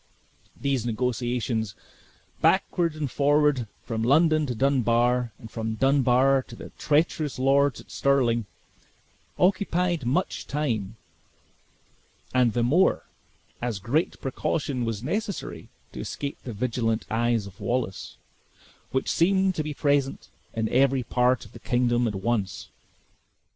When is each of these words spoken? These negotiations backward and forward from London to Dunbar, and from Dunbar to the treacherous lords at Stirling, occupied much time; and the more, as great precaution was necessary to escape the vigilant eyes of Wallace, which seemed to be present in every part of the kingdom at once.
These 0.59 0.83
negotiations 0.83 1.75
backward 2.41 2.95
and 2.95 3.11
forward 3.11 3.67
from 3.83 4.01
London 4.01 4.47
to 4.47 4.55
Dunbar, 4.55 5.31
and 5.37 5.51
from 5.51 5.75
Dunbar 5.75 6.41
to 6.47 6.55
the 6.55 6.71
treacherous 6.79 7.37
lords 7.37 7.79
at 7.81 7.91
Stirling, 7.91 8.47
occupied 9.37 10.07
much 10.07 10.47
time; 10.47 10.95
and 12.33 12.53
the 12.53 12.63
more, 12.63 13.03
as 13.61 13.77
great 13.77 14.19
precaution 14.19 14.85
was 14.85 15.03
necessary 15.03 15.69
to 15.91 15.99
escape 15.99 16.39
the 16.45 16.53
vigilant 16.53 17.05
eyes 17.11 17.45
of 17.45 17.59
Wallace, 17.61 18.17
which 18.89 19.07
seemed 19.07 19.53
to 19.53 19.61
be 19.63 19.75
present 19.75 20.29
in 20.55 20.67
every 20.69 21.03
part 21.03 21.45
of 21.45 21.51
the 21.51 21.59
kingdom 21.59 22.07
at 22.07 22.15
once. 22.15 22.69